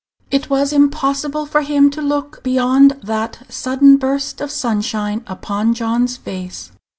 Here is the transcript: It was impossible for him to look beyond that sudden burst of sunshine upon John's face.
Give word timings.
It 0.31 0.49
was 0.49 0.73
impossible 0.73 1.45
for 1.45 1.61
him 1.61 1.91
to 1.91 2.01
look 2.01 2.41
beyond 2.41 2.97
that 3.03 3.45
sudden 3.49 3.97
burst 3.97 4.41
of 4.41 4.49
sunshine 4.49 5.23
upon 5.27 5.75
John's 5.75 6.17
face. 6.17 6.71